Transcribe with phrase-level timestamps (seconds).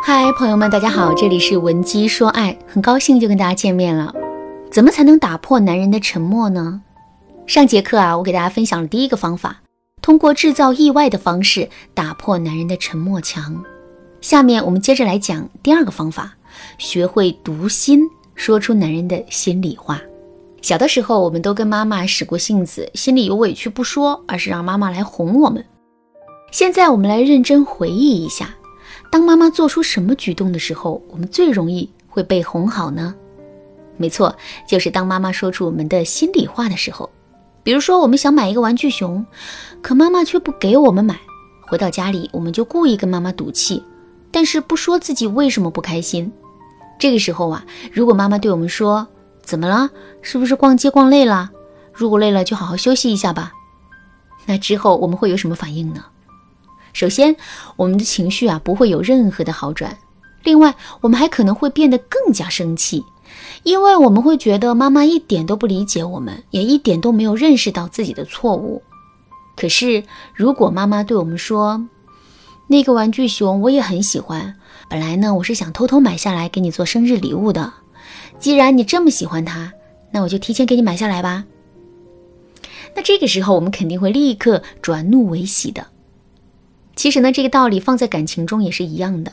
[0.00, 4.14] 嗨，朋友们，大家好，这里是文姬说爱，很高兴就跟大家见面了。
[4.70, 6.80] 怎么才能打破男人的沉默呢？
[7.46, 9.60] 上节课啊，我给大家分享了第一个方法，
[10.00, 13.62] 通过制造意外的方式打破男人的沉默墙。
[14.20, 16.34] 下面我们接着来讲第二个方法，
[16.78, 18.00] 学会读心，
[18.34, 20.00] 说出男人的心里话。
[20.62, 25.64] 小的时候，我们都跟妈妈使过性子，心里有委屈不说，而是让妈妈来哄我们。
[26.50, 28.54] 现在我们来认真回忆一下。
[29.10, 33.14] 当妈妈做出什么举动的时候，我们最容易会被哄好呢？
[33.96, 34.34] 没错，
[34.68, 37.08] 就是当妈妈说出我们的心里话的时候。
[37.64, 39.24] 比如说，我们想买一个玩具熊，
[39.82, 41.18] 可妈妈却不给我们买。
[41.66, 43.82] 回到家里，我们就故意跟妈妈赌气，
[44.30, 46.32] 但是不说自己为什么不开心。
[46.98, 49.06] 这个时候啊，如果妈妈对我们说
[49.42, 49.90] ：“怎么了？
[50.22, 51.50] 是不是逛街逛累了？
[51.92, 53.52] 如果累了，就好好休息一下吧。”
[54.46, 56.04] 那之后我们会有什么反应呢？
[56.98, 57.36] 首先，
[57.76, 59.96] 我们的情绪啊不会有任何的好转。
[60.42, 63.04] 另外，我们还可能会变得更加生气，
[63.62, 68.82] 因为我们会觉得妈妈一点都不理解我们，也一点都没有认识到自己的错误。
[69.54, 70.02] 可是，
[70.34, 71.86] 如果妈妈对我们说
[72.66, 74.56] ：“那个玩具熊我也很喜欢，
[74.90, 77.72] 本来呢我是想偷偷买下来给你做生日礼物的。
[78.40, 79.72] 既然你这么喜欢它，
[80.10, 81.44] 那我就提前给你买下来吧。”
[82.96, 85.86] 那这个时候，我们肯定会立刻转怒为喜的。
[86.98, 89.32] 其实呢，这个道理放在感情中也是一样的。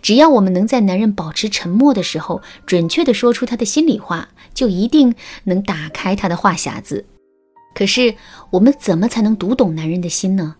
[0.00, 7.04] 只要我们能在男人保持沉默的时候，准确地说出他的心里话，就一定能打开他的话匣子。
[7.74, 8.14] 可是，
[8.50, 10.54] 我们怎么才能读懂男人的心呢？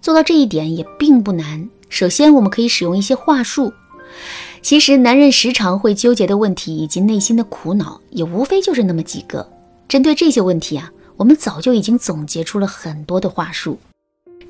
[0.00, 1.70] 做到这一点也并不难。
[1.88, 3.72] 首先，我们可以使用一些话术。
[4.62, 9.48] 其实，男人时常会纠结的问题以及内心的苦恼，也无非就是那么几个。
[9.88, 13.78] 针对这些问题啊，我们早就已经总结出了很多的话术。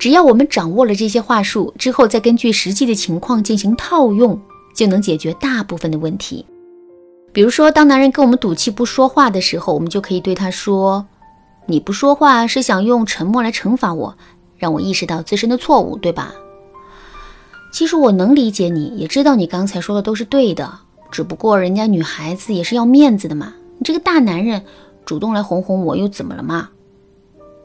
[0.01, 4.41] 只要我们掌握了这些话术之后，再根据实际的情况进行套用，
[4.73, 6.43] 就能解决大部分的问题。
[7.31, 11.05] 比如说，当男人跟我们赌气不说话的时候，我们就可以对他说
[11.67, 14.17] ：“你不说话是想用沉默来惩罚我，
[14.57, 16.33] 让我意识到自身的错误，对吧？”
[17.71, 20.79] 其实我能理解你，也知道你刚才说的都是对的，
[21.11, 23.53] 只不过人家女孩子也是要面子的嘛。
[23.77, 24.63] 你这个大男人
[25.05, 26.69] 主动来哄哄我，又怎么了嘛？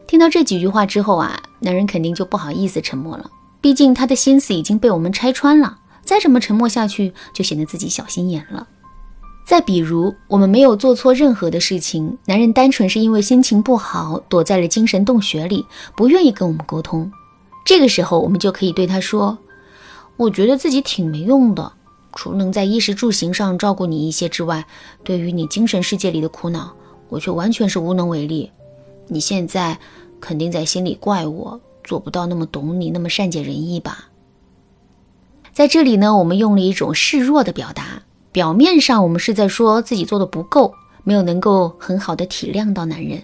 [0.06, 3.28] 听到这几句话之后啊，男人肯定就不好意思沉默了。
[3.60, 8.68] 毕竟他的心思已经被我们拆穿了，再这么沉默下去，就显得自己小心眼了。
[9.44, 15.66] 再比如，我们没有做错任何的事情，男人单纯是因为心情不好，躲在了精神洞穴里，
[15.96, 17.10] 不愿意跟我们沟通。
[17.64, 19.36] 这个时候，我们就可以对他说
[20.16, 21.72] ：“我觉得自己挺没用的，
[22.14, 24.64] 除能在衣食住行上照顾你一些之外，
[25.02, 26.72] 对于你精神世界里的苦恼，
[27.08, 28.52] 我却完全是无能为力。”
[29.08, 29.78] 你现在
[30.20, 34.08] 肯定在心里怪我做不到那么懂你，那么善解人意吧？
[35.52, 43.22] 在这里呢，我们用了一种示弱的表达，表面上我们是在说自己做的不够，没有能够很好的体谅到男人，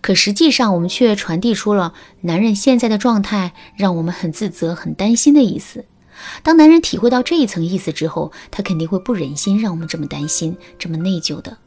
[0.00, 5.86] 可实际上我们却传递出了男人现在的状态让我们很自责、很担心的意思。
[6.42, 11.58] 当男人体会到这一层意思之后，他肯定会不忍心让我们这么担心、这么内疚的，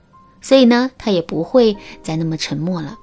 [0.41, 2.97] 所以呢，他也不会再那么沉默了。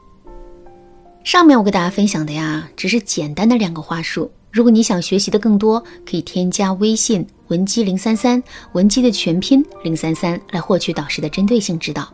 [1.27, 4.31] 上面我给大家分享的呀，只是简单的两个话术。
[4.53, 8.41] 如果你想学习的更多，可以添加微信文姬零三三，
[8.75, 12.07] 文姬的全拼零三三，来获取导师的针对性指导。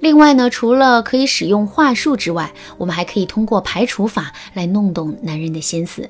[0.00, 6.06] 另外呢，除了可以使用话术之外，我们还可以通过排除法来弄懂男人的心思。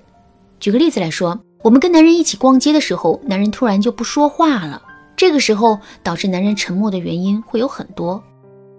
[0.59, 4.83] 举个例子来说，我们跟男人一起逛街的时候，男人突然就不说话了，
[5.17, 8.21] 这个时候导致男人沉默的原因会有很多。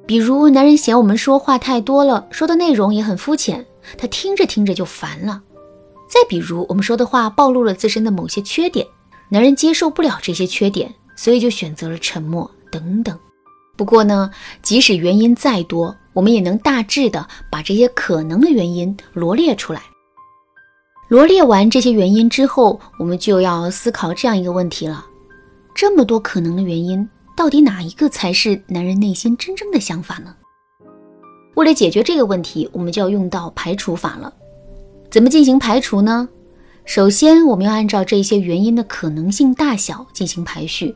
[0.09, 3.63] 比如，男人嫌我们说话太多了，说的内容也很肤浅，
[3.95, 5.43] 他听着听着就烦了。
[6.09, 8.87] 再比如，我们说的话暴露了自身的某些缺点，
[9.29, 13.15] 男人接受不了这些缺点，所以就选择了沉默等等。
[13.77, 14.31] 不过呢，
[14.63, 19.83] 即使原因再多，我们也能大致的把这些可能的原因罗列出来。
[21.07, 25.05] 罗列完这些原因之后，我们就要思考这样一个问题了：
[25.75, 27.07] 这么多可能的原因。
[27.39, 30.35] 到底哪一个才是男人内心真正的想法呢？
[31.55, 34.33] 为了解决这个问题，我们就要用到排除法了。
[35.09, 36.27] 怎么进行排除呢？
[36.83, 40.93] 首先，我们要按照这些原因的可能性大小进行排序。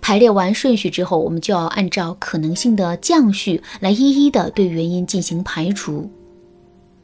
[0.00, 6.10] 排列完顺序之后，我们就要按照可能性的降序来一一的对原因进行排除。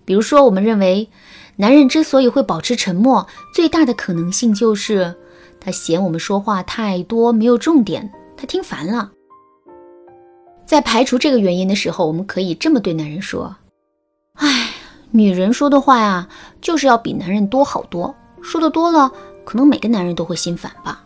[0.04, 1.08] 比如说，我们认为
[1.54, 3.24] 男人之所以会保持沉默，
[3.54, 5.14] 最大的可能性就是
[5.60, 8.12] 他嫌我们说话太多，没有重点。
[8.38, 9.10] 他听烦了，
[10.64, 13.56] 在排除这个原因的时候，我们可以这么对男人说
[14.38, 14.70] ：“哎，
[15.10, 16.28] 女人说的话呀，
[16.60, 18.14] 就是要比男人多好多。
[18.40, 19.10] 说的多了，
[19.44, 21.04] 可能每个男人都会心烦吧。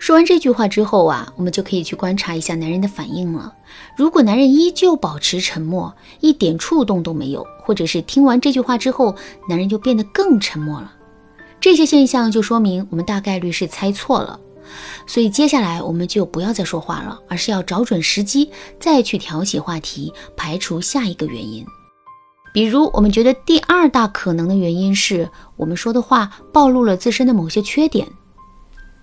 [0.00, 3.54] 说完这句话之后啊，我们就可以去观察一下男人的反应了。
[3.96, 9.14] 如果男人依旧保持沉默，一点触动都没有，或者是听完这句话之后，
[9.48, 10.92] 男人就变得更沉默了，
[11.60, 14.40] 这些现象就说明我们大概率是猜错了。
[15.06, 21.64] 所以接下来我们就不要再说话了，而是要找准时机再去挑起话题，排除下一个原因。
[22.54, 28.06] 比如，我们觉得第二大可能的原因是我们说的话暴露了自身的某些缺点。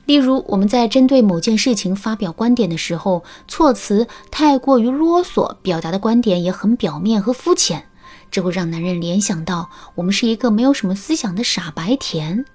[0.05, 7.87] 例如，我们在针对某件事情发表观点的时候，措辞太过于啰嗦，表达的观点也很表面和肤浅，
[8.31, 12.45] 这会让男人联想到我们是一个没有什么思想的傻白甜，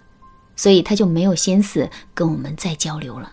[0.56, 3.32] 所以他就没有心思跟我们再交流了。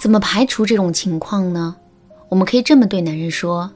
[0.00, 1.76] 怎么排除这种情况呢？
[2.28, 3.70] 我们可以这么对男人说：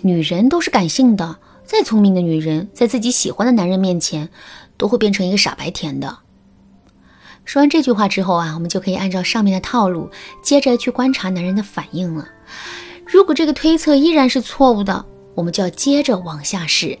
[0.00, 4.28] 女人都是感性的，再聪明的女人，在自己喜欢的男人面前，
[4.76, 6.18] 都会变成一个傻白甜的。
[7.44, 10.10] 说完这句话之后啊，我们就可以按照上面的套路，
[10.42, 12.28] 接着去观察男人的反应了。
[13.06, 16.98] 如果这个推测依然是错误的，我们就要接着往下试，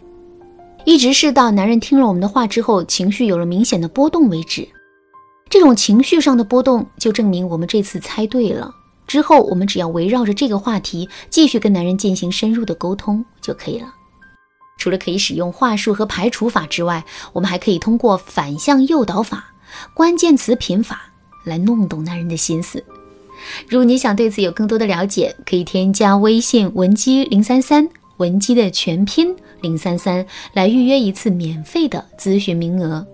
[0.84, 4.68] 一直是到男人听了我们的话之后，情绪有了明显的波动为止。
[5.48, 8.74] 这种情绪上的波动，就证明我们这次猜对了。
[9.06, 13.92] 之后我们只要围绕着这个话题，继续跟男人进行深入的沟通就可以了。
[14.78, 19.52] 除了可以使用话术和排除法之外，我们还可以通过反向诱导法。
[19.94, 21.12] 关键词品法
[21.44, 22.82] 来弄懂男人的心思。
[23.68, 27.88] 如果你想对此有更多的了解，可以添加微信文姬零三三，
[28.20, 33.04] 文姬的全拼零三三，来预约一次免费的咨询名额。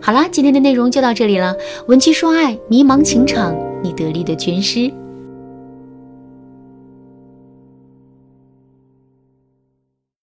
[0.00, 1.54] 好啦，今天的内容就到这里了。
[1.88, 4.90] 文姬说爱，迷茫情场，你得力的军师。